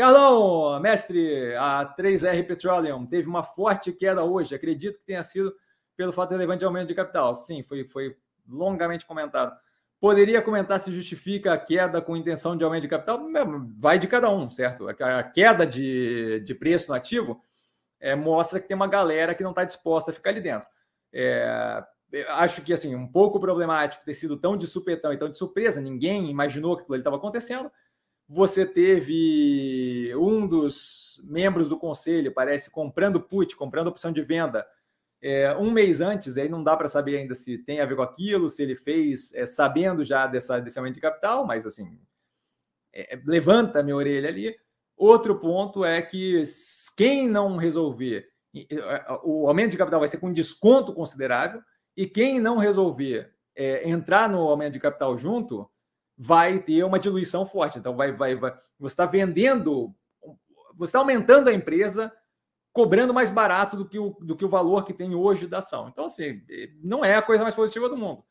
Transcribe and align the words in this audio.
Carlão, 0.00 0.80
mestre, 0.80 1.54
a 1.56 1.94
3R 1.94 2.46
Petroleum 2.46 3.04
teve 3.04 3.28
uma 3.28 3.42
forte 3.42 3.92
queda 3.92 4.24
hoje. 4.24 4.54
Acredito 4.54 4.98
que 4.98 5.04
tenha 5.04 5.22
sido 5.22 5.54
pelo 5.94 6.10
fato 6.10 6.30
relevante 6.30 6.60
de 6.60 6.64
aumento 6.64 6.88
de 6.88 6.94
capital. 6.94 7.34
Sim, 7.34 7.62
foi, 7.62 7.84
foi 7.84 8.16
longamente 8.48 9.04
comentado. 9.04 9.54
Poderia 10.00 10.40
comentar 10.40 10.80
se 10.80 10.90
justifica 10.90 11.52
a 11.52 11.58
queda 11.58 12.00
com 12.00 12.16
intenção 12.16 12.56
de 12.56 12.64
aumento 12.64 12.80
de 12.80 12.88
capital? 12.88 13.20
Vai 13.76 13.98
de 13.98 14.06
cada 14.06 14.30
um, 14.30 14.50
certo? 14.50 14.88
A 14.88 15.22
queda 15.22 15.66
de, 15.66 16.40
de 16.40 16.54
preço 16.54 16.88
no 16.88 16.94
ativo 16.94 17.38
é, 18.00 18.14
mostra 18.14 18.58
que 18.58 18.68
tem 18.68 18.74
uma 18.74 18.88
galera 18.88 19.34
que 19.34 19.42
não 19.42 19.50
está 19.50 19.64
disposta 19.64 20.12
a 20.12 20.14
ficar 20.14 20.30
ali 20.30 20.40
dentro. 20.40 20.66
É, 21.12 21.84
acho 22.30 22.62
que 22.62 22.72
assim 22.72 22.94
um 22.94 23.06
pouco 23.06 23.38
problemático 23.38 24.02
ter 24.02 24.14
sido 24.14 24.38
tão 24.38 24.56
de 24.56 24.66
supetão 24.66 25.12
e 25.12 25.18
tão 25.18 25.28
de 25.28 25.36
surpresa. 25.36 25.78
Ninguém 25.78 26.30
imaginou 26.30 26.74
que 26.74 26.84
aquilo 26.84 26.96
estava 26.96 27.16
acontecendo. 27.16 27.70
Você 28.32 28.64
teve 28.64 30.14
um 30.14 30.46
dos 30.46 31.20
membros 31.24 31.68
do 31.68 31.76
conselho, 31.76 32.32
parece, 32.32 32.70
comprando 32.70 33.20
put, 33.20 33.56
comprando 33.56 33.88
opção 33.88 34.12
de 34.12 34.22
venda 34.22 34.64
é, 35.20 35.52
um 35.56 35.68
mês 35.68 36.00
antes, 36.00 36.38
aí 36.38 36.48
não 36.48 36.62
dá 36.62 36.76
para 36.76 36.86
saber 36.86 37.18
ainda 37.18 37.34
se 37.34 37.58
tem 37.58 37.80
a 37.80 37.84
ver 37.84 37.96
com 37.96 38.02
aquilo, 38.02 38.48
se 38.48 38.62
ele 38.62 38.76
fez 38.76 39.34
é, 39.34 39.44
sabendo 39.46 40.04
já 40.04 40.28
dessa, 40.28 40.60
desse 40.60 40.78
aumento 40.78 40.94
de 40.94 41.00
capital, 41.00 41.44
mas 41.44 41.66
assim, 41.66 41.98
é, 42.92 43.20
levanta 43.26 43.80
a 43.80 43.82
minha 43.82 43.96
orelha 43.96 44.28
ali. 44.28 44.56
Outro 44.96 45.40
ponto 45.40 45.84
é 45.84 46.00
que 46.00 46.40
quem 46.96 47.28
não 47.28 47.56
resolver, 47.56 48.28
o 49.24 49.48
aumento 49.48 49.72
de 49.72 49.76
capital 49.76 49.98
vai 49.98 50.08
ser 50.08 50.18
com 50.18 50.32
desconto 50.32 50.94
considerável, 50.94 51.60
e 51.96 52.06
quem 52.06 52.38
não 52.38 52.58
resolver 52.58 53.34
é, 53.56 53.88
entrar 53.88 54.28
no 54.28 54.38
aumento 54.38 54.74
de 54.74 54.80
capital 54.80 55.18
junto, 55.18 55.68
vai 56.22 56.58
ter 56.58 56.84
uma 56.84 56.98
diluição 56.98 57.46
forte. 57.46 57.78
Então, 57.78 57.96
vai, 57.96 58.12
vai, 58.12 58.34
vai 58.34 58.52
você 58.78 58.92
está 58.92 59.06
vendendo, 59.06 59.94
você 60.76 60.90
está 60.90 60.98
aumentando 60.98 61.48
a 61.48 61.52
empresa 61.52 62.12
cobrando 62.74 63.14
mais 63.14 63.30
barato 63.30 63.74
do 63.74 63.88
que, 63.88 63.98
o, 63.98 64.10
do 64.20 64.36
que 64.36 64.44
o 64.44 64.48
valor 64.48 64.84
que 64.84 64.92
tem 64.92 65.14
hoje 65.14 65.46
da 65.46 65.58
ação. 65.58 65.88
Então, 65.88 66.04
assim, 66.04 66.42
não 66.82 67.02
é 67.02 67.16
a 67.16 67.22
coisa 67.22 67.42
mais 67.42 67.54
positiva 67.54 67.88
do 67.88 67.96
mundo. 67.96 68.22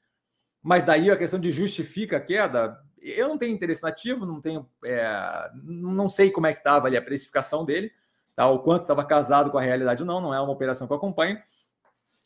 Mas 0.61 0.85
daí 0.85 1.09
a 1.09 1.17
questão 1.17 1.39
de 1.39 1.49
justifica 1.49 2.17
a 2.17 2.21
queda, 2.21 2.79
eu 3.01 3.27
não 3.27 3.39
tenho 3.39 3.55
interesse 3.55 3.81
nativo, 3.81 4.23
não 4.23 4.39
tenho, 4.39 4.69
é, 4.85 5.49
não 5.63 6.07
sei 6.07 6.29
como 6.29 6.45
é 6.45 6.53
que 6.53 6.59
estava 6.59 6.85
ali 6.85 6.95
a 6.95 7.01
precificação 7.01 7.65
dele, 7.65 7.91
tá? 8.35 8.47
o 8.47 8.59
quanto 8.59 8.83
estava 8.83 9.03
casado 9.03 9.49
com 9.49 9.57
a 9.57 9.61
realidade 9.63 10.03
ou 10.03 10.07
não, 10.07 10.21
não 10.21 10.33
é 10.33 10.39
uma 10.39 10.53
operação 10.53 10.85
que 10.85 10.93
eu 10.93 10.97
acompanho, 10.97 11.41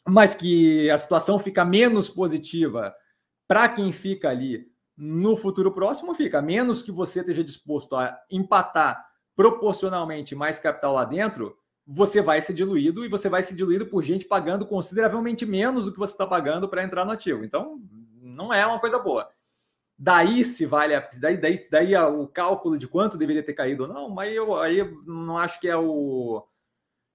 mas 0.06 0.36
que 0.36 0.92
a 0.92 0.98
situação 0.98 1.40
fica 1.40 1.64
menos 1.64 2.10
positiva 2.10 2.94
para 3.48 3.70
quem 3.70 3.94
fica 3.94 4.30
ali 4.30 4.73
no 4.96 5.36
futuro 5.36 5.72
próximo, 5.72 6.14
fica, 6.14 6.42
menos 6.42 6.82
que 6.82 6.92
você 6.92 7.20
esteja 7.20 7.44
disposto 7.44 7.96
a 7.96 8.18
empatar 8.30 9.06
proporcionalmente 9.36 10.36
mais 10.36 10.60
capital 10.60 10.94
lá 10.94 11.06
dentro, 11.06 11.58
você 11.86 12.22
vai 12.22 12.42
ser 12.42 12.54
diluído 12.54 13.04
e 13.04 13.10
você 13.10 13.28
vai 13.28 13.44
ser 13.44 13.56
diluído 13.56 13.86
por 13.86 14.04
gente 14.04 14.26
pagando 14.26 14.66
consideravelmente 14.66 15.46
menos 15.46 15.86
do 15.86 15.92
que 15.92 16.00
você 16.00 16.14
está 16.14 16.26
pagando 16.26 16.70
para 16.70 16.84
entrar 16.84 17.04
no 17.04 17.12
ativo. 17.12 17.44
Então, 17.44 17.82
não 18.22 18.54
é 18.54 18.66
uma 18.66 18.80
coisa 18.80 19.00
boa. 19.00 19.30
Daí 19.98 20.44
se 20.44 20.66
vale, 20.66 20.96
a, 20.96 21.10
daí, 21.20 21.38
daí, 21.38 21.70
daí 21.70 21.96
o 21.96 22.28
cálculo 22.28 22.78
de 22.78 22.88
quanto 22.88 23.18
deveria 23.18 23.44
ter 23.44 23.54
caído 23.54 23.84
ou 23.84 23.90
não, 23.90 24.10
mas 24.10 24.34
eu 24.34 24.56
aí 24.56 24.84
não 25.06 25.38
acho 25.38 25.60
que 25.60 25.68
é 25.68 25.78
o. 25.78 26.46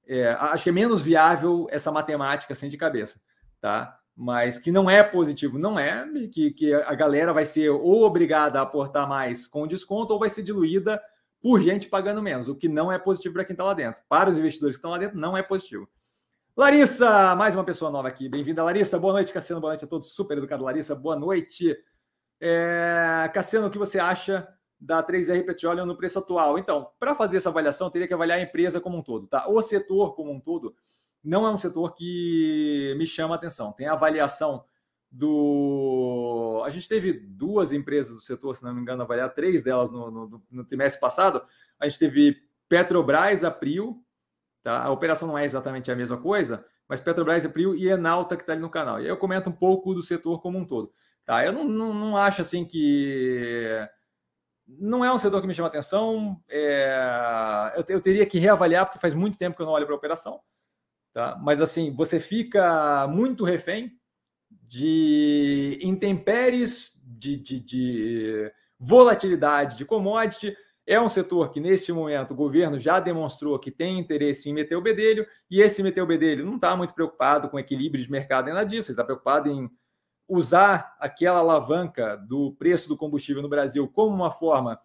É, 0.06 0.30
acho 0.30 0.64
que 0.64 0.70
é 0.70 0.72
menos 0.72 1.02
viável 1.02 1.66
essa 1.70 1.92
matemática 1.92 2.52
assim 2.52 2.68
de 2.68 2.78
cabeça, 2.78 3.20
tá? 3.60 3.98
Mas 4.20 4.58
que 4.58 4.72
não 4.72 4.90
é 4.90 5.00
positivo, 5.00 5.60
não 5.60 5.78
é, 5.78 6.04
que, 6.32 6.50
que 6.50 6.74
a 6.74 6.92
galera 6.96 7.32
vai 7.32 7.44
ser 7.44 7.70
ou 7.70 8.02
obrigada 8.02 8.58
a 8.58 8.62
aportar 8.62 9.08
mais 9.08 9.46
com 9.46 9.64
desconto 9.64 10.12
ou 10.12 10.18
vai 10.18 10.28
ser 10.28 10.42
diluída 10.42 11.00
por 11.40 11.60
gente 11.60 11.86
pagando 11.86 12.20
menos, 12.20 12.48
o 12.48 12.54
que 12.56 12.68
não 12.68 12.90
é 12.90 12.98
positivo 12.98 13.34
para 13.34 13.44
quem 13.44 13.54
está 13.54 13.62
lá 13.62 13.74
dentro. 13.74 14.02
Para 14.08 14.28
os 14.28 14.36
investidores 14.36 14.74
que 14.74 14.80
estão 14.80 14.90
lá 14.90 14.98
dentro, 14.98 15.16
não 15.16 15.36
é 15.36 15.42
positivo. 15.44 15.88
Larissa, 16.56 17.36
mais 17.36 17.54
uma 17.54 17.62
pessoa 17.62 17.92
nova 17.92 18.08
aqui. 18.08 18.28
Bem-vinda, 18.28 18.64
Larissa. 18.64 18.98
Boa 18.98 19.12
noite, 19.12 19.32
Cassiano. 19.32 19.60
Boa 19.60 19.74
noite 19.74 19.84
a 19.84 19.86
todos. 19.86 20.12
Super 20.12 20.38
educado, 20.38 20.64
Larissa. 20.64 20.96
Boa 20.96 21.14
noite. 21.14 21.76
É... 22.40 23.30
Cassiano, 23.32 23.68
o 23.68 23.70
que 23.70 23.78
você 23.78 24.00
acha 24.00 24.48
da 24.80 25.00
3R 25.00 25.46
Petroleum 25.46 25.86
no 25.86 25.96
preço 25.96 26.18
atual? 26.18 26.58
Então, 26.58 26.90
para 26.98 27.14
fazer 27.14 27.36
essa 27.36 27.50
avaliação, 27.50 27.88
teria 27.88 28.08
que 28.08 28.14
avaliar 28.14 28.40
a 28.40 28.42
empresa 28.42 28.80
como 28.80 28.98
um 28.98 29.02
todo, 29.02 29.28
tá? 29.28 29.48
O 29.48 29.62
setor 29.62 30.16
como 30.16 30.32
um 30.32 30.40
todo 30.40 30.74
não 31.22 31.46
é 31.46 31.50
um 31.50 31.58
setor 31.58 31.94
que 31.94 32.94
me 32.98 33.06
chama 33.06 33.34
a 33.34 33.36
atenção. 33.36 33.72
Tem 33.72 33.86
a 33.86 33.92
avaliação 33.92 34.64
do. 35.10 36.62
A 36.64 36.70
gente 36.70 36.88
teve 36.88 37.12
duas 37.12 37.72
empresas 37.72 38.14
do 38.14 38.22
setor, 38.22 38.54
se 38.54 38.62
não 38.62 38.74
me 38.74 38.80
engano, 38.80 39.02
avaliar 39.02 39.32
três 39.32 39.62
delas 39.62 39.90
no, 39.90 40.10
no, 40.10 40.42
no 40.50 40.64
trimestre 40.64 41.00
passado. 41.00 41.42
A 41.78 41.88
gente 41.88 41.98
teve 41.98 42.36
Petrobras, 42.68 43.44
April, 43.44 44.04
tá? 44.62 44.82
A 44.82 44.90
operação 44.90 45.28
não 45.28 45.38
é 45.38 45.44
exatamente 45.44 45.90
a 45.90 45.96
mesma 45.96 46.18
coisa, 46.18 46.64
mas 46.88 47.00
Petrobras, 47.00 47.44
April 47.44 47.74
e 47.74 47.88
Enalta 47.88 48.36
que 48.36 48.42
está 48.42 48.52
ali 48.52 48.62
no 48.62 48.70
canal. 48.70 49.00
E 49.00 49.04
aí 49.04 49.08
eu 49.08 49.16
comento 49.16 49.48
um 49.48 49.52
pouco 49.52 49.94
do 49.94 50.02
setor 50.02 50.40
como 50.40 50.58
um 50.58 50.64
todo. 50.64 50.92
Tá? 51.24 51.44
Eu 51.44 51.52
não, 51.52 51.64
não, 51.64 51.92
não 51.92 52.16
acho 52.16 52.40
assim 52.40 52.64
que. 52.64 53.86
Não 54.66 55.02
é 55.02 55.12
um 55.12 55.18
setor 55.18 55.40
que 55.40 55.46
me 55.46 55.54
chama 55.54 55.68
atenção. 55.68 56.42
É... 56.48 57.72
Eu, 57.76 57.84
eu 57.88 58.00
teria 58.00 58.26
que 58.26 58.38
reavaliar, 58.38 58.84
porque 58.84 58.98
faz 59.00 59.14
muito 59.14 59.38
tempo 59.38 59.56
que 59.56 59.62
eu 59.62 59.66
não 59.66 59.72
olho 59.72 59.86
para 59.86 59.94
a 59.94 59.98
operação. 59.98 60.40
Tá? 61.12 61.38
Mas 61.42 61.60
assim, 61.60 61.94
você 61.94 62.20
fica 62.20 63.06
muito 63.08 63.44
refém 63.44 63.98
de 64.50 65.78
intempéries, 65.82 67.00
de, 67.04 67.36
de, 67.36 67.60
de 67.60 68.52
volatilidade 68.78 69.76
de 69.76 69.84
commodity. 69.84 70.56
É 70.86 71.00
um 71.00 71.08
setor 71.08 71.50
que, 71.50 71.60
neste 71.60 71.92
momento, 71.92 72.30
o 72.30 72.36
governo 72.36 72.78
já 72.78 72.98
demonstrou 73.00 73.58
que 73.58 73.70
tem 73.70 73.98
interesse 73.98 74.48
em 74.48 74.54
meter 74.54 74.76
o 74.76 74.82
bedelho, 74.82 75.26
e 75.50 75.60
esse 75.60 75.82
meter 75.82 76.00
o 76.00 76.06
bedelho 76.06 76.46
não 76.46 76.56
está 76.56 76.74
muito 76.76 76.94
preocupado 76.94 77.48
com 77.48 77.58
equilíbrio 77.58 78.02
de 78.02 78.10
mercado 78.10 78.46
nem 78.46 78.54
nada 78.54 78.66
disso, 78.66 78.90
ele 78.90 78.94
está 78.94 79.04
preocupado 79.04 79.50
em 79.50 79.70
usar 80.26 80.96
aquela 80.98 81.40
alavanca 81.40 82.16
do 82.16 82.52
preço 82.52 82.88
do 82.88 82.96
combustível 82.96 83.42
no 83.42 83.48
Brasil 83.48 83.88
como 83.88 84.14
uma 84.14 84.30
forma 84.30 84.80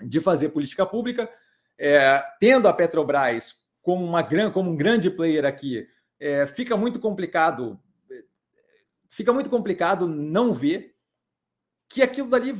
de 0.00 0.20
fazer 0.20 0.48
política 0.48 0.84
pública, 0.84 1.30
é, 1.78 2.22
tendo 2.40 2.66
a 2.66 2.72
Petrobras 2.72 3.63
como, 3.84 4.04
uma, 4.04 4.50
como 4.50 4.72
um 4.72 4.76
grande 4.76 5.08
player 5.08 5.44
aqui, 5.44 5.86
é, 6.18 6.44
fica 6.44 6.76
muito 6.76 6.98
complicado 6.98 7.78
fica 9.14 9.32
muito 9.32 9.48
complicado 9.48 10.08
não 10.08 10.52
ver 10.52 10.96
que 11.88 12.02
aquilo 12.02 12.28
dali, 12.28 12.52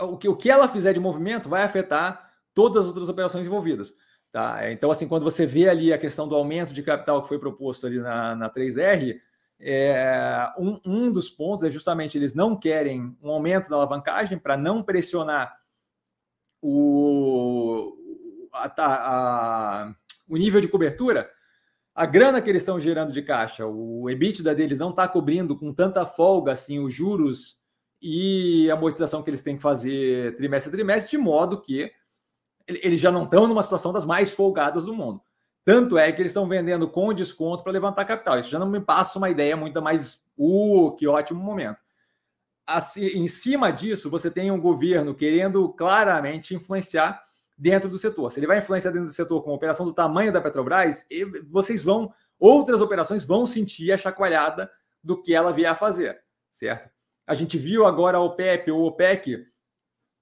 o 0.00 0.16
que, 0.16 0.28
o 0.28 0.36
que 0.36 0.50
ela 0.50 0.66
fizer 0.66 0.92
de 0.92 0.98
movimento 0.98 1.48
vai 1.48 1.62
afetar 1.62 2.32
todas 2.52 2.80
as 2.80 2.86
outras 2.88 3.08
operações 3.08 3.46
envolvidas. 3.46 3.94
Tá? 4.32 4.72
Então, 4.72 4.90
assim, 4.90 5.06
quando 5.06 5.22
você 5.22 5.46
vê 5.46 5.68
ali 5.68 5.92
a 5.92 5.98
questão 5.98 6.26
do 6.26 6.34
aumento 6.34 6.72
de 6.72 6.82
capital 6.82 7.22
que 7.22 7.28
foi 7.28 7.38
proposto 7.38 7.86
ali 7.86 8.00
na, 8.00 8.34
na 8.34 8.50
3R, 8.50 9.20
é, 9.60 10.52
um, 10.58 10.80
um 10.84 11.12
dos 11.12 11.30
pontos 11.30 11.64
é 11.64 11.70
justamente 11.70 12.18
eles 12.18 12.34
não 12.34 12.56
querem 12.56 13.16
um 13.22 13.30
aumento 13.30 13.70
da 13.70 13.76
alavancagem 13.76 14.36
para 14.36 14.56
não 14.56 14.82
pressionar 14.82 15.56
o, 16.60 17.96
a, 18.52 18.72
a, 18.76 19.94
o 20.28 20.36
nível 20.36 20.60
de 20.60 20.68
cobertura 20.68 21.30
a 21.94 22.06
grana 22.06 22.42
que 22.42 22.50
eles 22.50 22.62
estão 22.62 22.80
gerando 22.80 23.12
de 23.12 23.22
caixa, 23.22 23.64
o 23.64 24.10
EBITDA 24.10 24.52
deles 24.54 24.78
não 24.78 24.90
está 24.90 25.06
cobrindo 25.06 25.56
com 25.56 25.72
tanta 25.72 26.04
folga 26.04 26.50
assim 26.52 26.80
os 26.80 26.92
juros 26.92 27.60
e 28.02 28.68
a 28.68 28.74
amortização 28.74 29.22
que 29.22 29.30
eles 29.30 29.42
têm 29.42 29.56
que 29.56 29.62
fazer 29.62 30.34
trimestre 30.36 30.70
a 30.70 30.72
trimestre, 30.72 31.10
de 31.12 31.18
modo 31.18 31.60
que 31.60 31.92
eles 32.66 32.98
já 32.98 33.12
não 33.12 33.22
estão 33.22 33.46
numa 33.46 33.62
situação 33.62 33.92
das 33.92 34.04
mais 34.04 34.30
folgadas 34.30 34.84
do 34.84 34.92
mundo. 34.92 35.22
Tanto 35.64 35.96
é 35.96 36.10
que 36.10 36.20
eles 36.20 36.30
estão 36.32 36.48
vendendo 36.48 36.90
com 36.90 37.14
desconto 37.14 37.62
para 37.62 37.72
levantar 37.72 38.04
capital. 38.04 38.38
Isso 38.38 38.50
já 38.50 38.58
não 38.58 38.68
me 38.68 38.80
passa 38.80 39.18
uma 39.18 39.30
ideia 39.30 39.56
muito 39.56 39.80
mais, 39.80 40.22
uh, 40.36 40.94
que 40.96 41.06
ótimo 41.06 41.42
momento. 41.42 41.78
Assim, 42.66 43.06
em 43.06 43.28
cima 43.28 43.70
disso, 43.70 44.10
você 44.10 44.30
tem 44.30 44.50
um 44.50 44.60
governo 44.60 45.14
querendo 45.14 45.68
claramente 45.70 46.54
influenciar 46.54 47.22
dentro 47.56 47.88
do 47.88 47.98
setor. 47.98 48.30
Se 48.30 48.40
ele 48.40 48.46
vai 48.46 48.58
influenciar 48.58 48.90
dentro 48.90 49.06
do 49.06 49.12
setor 49.12 49.42
com 49.42 49.50
uma 49.50 49.56
operação 49.56 49.86
do 49.86 49.92
tamanho 49.92 50.32
da 50.32 50.40
Petrobras, 50.40 51.06
vocês 51.48 51.82
vão, 51.82 52.12
outras 52.38 52.80
operações 52.80 53.24
vão 53.24 53.46
sentir 53.46 53.92
a 53.92 53.96
chacoalhada 53.96 54.70
do 55.02 55.20
que 55.20 55.34
ela 55.34 55.52
vier 55.52 55.70
a 55.70 55.74
fazer, 55.74 56.20
certo? 56.50 56.90
A 57.26 57.34
gente 57.34 57.56
viu 57.56 57.86
agora 57.86 58.18
a 58.18 58.20
OPEP 58.20 58.70
ou 58.70 58.86
OPEC, 58.86 59.46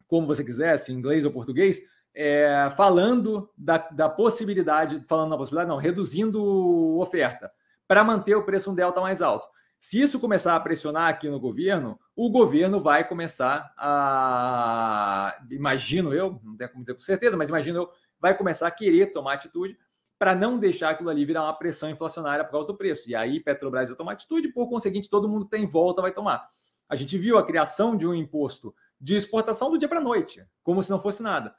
como 0.07 0.27
você 0.27 0.45
quiser, 0.45 0.77
se 0.79 0.93
inglês 0.93 1.25
ou 1.25 1.33
português, 1.33 1.81
é, 2.15 2.71
falando 2.77 3.51
da, 3.57 3.79
da 3.79 4.09
possibilidade, 4.09 5.03
falando 5.09 5.31
na 5.31 5.37
possibilidade, 5.37 5.71
não, 5.71 5.79
reduzindo 5.79 6.99
oferta 6.99 7.51
para 7.89 8.05
manter 8.05 8.35
o 8.35 8.45
preço 8.45 8.71
um 8.71 8.75
delta 8.75 9.01
mais 9.01 9.23
alto. 9.23 9.47
Se 9.83 10.01
isso 10.01 10.21
começar 10.21 10.55
a 10.55 10.61
pressionar 10.61 11.09
aqui 11.09 11.29
no 11.29 11.41
governo, 11.41 11.99
o 12.15 12.31
governo 12.31 12.81
vai 12.81 13.03
começar 13.07 13.75
a, 13.77 15.37
imagino 15.51 16.15
eu, 16.15 16.41
não 16.45 16.57
tenho 16.57 16.71
como 16.71 16.85
dizer 16.85 16.95
com 16.95 17.01
certeza, 17.01 17.37
mas 17.37 17.49
imagino 17.49 17.81
eu, 17.81 17.91
vai 18.21 18.33
começar 18.39 18.69
a 18.69 18.71
querer 18.71 19.07
tomar 19.13 19.33
atitude 19.33 19.77
para 20.17 20.37
não 20.37 20.57
deixar 20.57 20.91
aquilo 20.91 21.11
ali 21.11 21.25
virar 21.25 21.43
uma 21.43 21.53
pressão 21.53 21.91
inflacionária 21.91 22.45
por 22.45 22.53
causa 22.53 22.69
do 22.69 22.79
preço. 22.79 23.11
E 23.11 23.17
aí 23.17 23.41
Petrobras 23.41 23.89
vai 23.89 23.99
tomar 23.99 24.13
atitude, 24.13 24.53
por 24.53 24.69
conseguinte, 24.69 25.11
todo 25.11 25.29
mundo 25.29 25.47
que 25.47 25.51
tem 25.51 25.67
tá 25.67 25.73
volta 25.73 26.01
vai 26.01 26.13
tomar. 26.13 26.49
A 26.89 26.95
gente 26.95 27.19
viu 27.19 27.37
a 27.37 27.45
criação 27.45 27.97
de 27.97 28.07
um 28.07 28.15
imposto 28.15 28.73
de 29.01 29.17
exportação 29.17 29.69
do 29.69 29.79
dia 29.79 29.89
para 29.89 29.99
a 29.99 30.03
noite, 30.03 30.47
como 30.63 30.81
se 30.81 30.93
não 30.93 31.01
fosse 31.01 31.25
nada. 31.25 31.57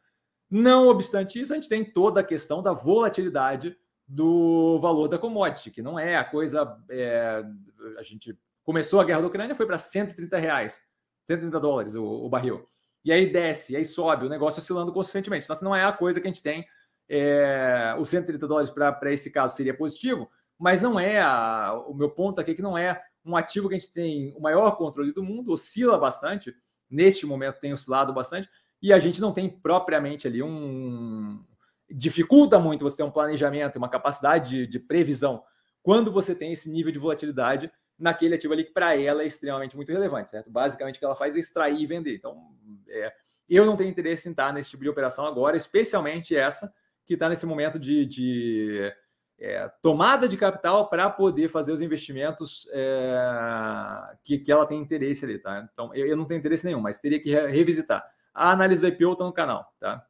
Não 0.49 0.87
obstante 0.87 1.41
isso, 1.41 1.51
a 1.51 1.57
gente 1.57 1.67
tem 1.67 1.83
toda 1.83 2.21
a 2.21 2.23
questão 2.23 2.63
da 2.63 2.71
volatilidade 2.71 3.75
do 4.07 4.79
valor 4.79 5.07
da 5.07 5.17
commodity, 5.17 5.71
que 5.71 5.81
não 5.81 5.97
é 5.97 6.15
a 6.15 6.23
coisa. 6.23 6.77
É, 6.89 7.43
a 7.97 8.03
gente 8.03 8.37
começou 8.63 8.99
a 8.99 9.03
guerra 9.03 9.21
da 9.21 9.27
Ucrânia, 9.27 9.55
foi 9.55 9.65
para 9.65 9.77
130 9.77 10.37
reais, 10.37 10.81
130 11.27 11.59
dólares 11.59 11.95
o, 11.95 12.03
o, 12.03 12.29
barril. 12.29 12.67
E 13.03 13.11
aí 13.11 13.31
desce, 13.31 13.73
e 13.73 13.75
aí 13.75 13.85
sobe, 13.85 14.25
o 14.25 14.29
negócio 14.29 14.59
oscilando 14.59 14.93
constantemente. 14.93 15.45
Então, 15.45 15.57
não 15.61 15.75
é 15.75 15.83
a 15.83 15.91
coisa 15.91 16.21
que 16.21 16.27
a 16.27 16.31
gente 16.31 16.43
tem. 16.43 16.65
É, 17.09 17.95
os 17.99 18.09
130 18.09 18.47
dólares 18.47 18.71
para 18.71 19.11
esse 19.11 19.29
caso 19.29 19.55
seria 19.55 19.75
positivo, 19.75 20.29
mas 20.57 20.81
não 20.81 20.99
é 20.99 21.21
a, 21.21 21.73
o 21.87 21.93
meu 21.93 22.09
ponto 22.09 22.39
aqui 22.39 22.51
é 22.51 22.53
que 22.55 22.61
não 22.61 22.77
é 22.77 23.01
um 23.25 23.35
ativo 23.35 23.67
que 23.67 23.75
a 23.75 23.77
gente 23.77 23.91
tem 23.91 24.33
o 24.35 24.41
maior 24.41 24.77
controle 24.77 25.13
do 25.13 25.23
mundo, 25.23 25.51
oscila 25.51 25.97
bastante, 25.97 26.55
neste 26.89 27.25
momento 27.25 27.59
tem 27.59 27.73
oscilado 27.73 28.13
bastante, 28.13 28.49
e 28.81 28.91
a 28.91 28.99
gente 28.99 29.21
não 29.21 29.33
tem 29.33 29.49
propriamente 29.49 30.27
ali 30.27 30.43
um. 30.43 31.39
Dificulta 31.95 32.57
muito 32.57 32.83
você 32.83 32.97
ter 32.97 33.03
um 33.03 33.11
planejamento, 33.11 33.75
uma 33.75 33.89
capacidade 33.89 34.49
de, 34.49 34.67
de 34.67 34.79
previsão 34.79 35.43
quando 35.83 36.11
você 36.11 36.33
tem 36.33 36.53
esse 36.53 36.69
nível 36.69 36.91
de 36.91 36.97
volatilidade 36.97 37.71
naquele 37.99 38.35
ativo 38.35 38.53
ali 38.53 38.63
que 38.63 38.71
para 38.71 38.97
ela 38.99 39.21
é 39.21 39.27
extremamente 39.27 39.75
muito 39.75 39.91
relevante, 39.91 40.31
certo? 40.31 40.49
Basicamente 40.49 40.95
o 40.95 40.99
que 40.99 41.05
ela 41.05 41.15
faz 41.15 41.35
é 41.35 41.39
extrair 41.39 41.79
e 41.79 41.85
vender. 41.85 42.15
Então, 42.15 42.55
é, 42.87 43.13
eu 43.49 43.65
não 43.65 43.77
tenho 43.77 43.89
interesse 43.89 44.27
em 44.27 44.31
estar 44.31 44.51
nesse 44.53 44.71
tipo 44.71 44.83
de 44.83 44.89
operação 44.89 45.25
agora, 45.25 45.55
especialmente 45.55 46.35
essa 46.35 46.73
que 47.05 47.13
está 47.13 47.29
nesse 47.29 47.45
momento 47.45 47.77
de, 47.77 48.05
de 48.05 48.93
é, 49.39 49.69
tomada 49.81 50.27
de 50.27 50.37
capital 50.37 50.89
para 50.89 51.09
poder 51.09 51.49
fazer 51.49 51.71
os 51.71 51.81
investimentos 51.81 52.67
é, 52.71 54.15
que, 54.23 54.37
que 54.39 54.51
ela 54.51 54.65
tem 54.65 54.79
interesse 54.79 55.25
ali, 55.25 55.37
tá? 55.37 55.67
Então, 55.71 55.93
eu, 55.93 56.07
eu, 56.07 56.17
não 56.17 56.25
tenho 56.25 56.39
interesse 56.39 56.65
nenhum, 56.65 56.79
mas 56.79 56.99
teria 56.99 57.21
que 57.21 57.29
re 57.29 57.47
revisitar. 57.47 58.03
A 58.33 58.51
análise 58.51 58.81
do 58.81 58.87
IPO 58.87 59.13
está 59.13 59.25
no 59.25 59.33
canal, 59.33 59.71
tá? 59.79 60.05